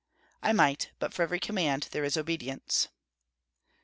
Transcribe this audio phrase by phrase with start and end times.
[0.41, 2.87] "I might; but for every command there is obedience."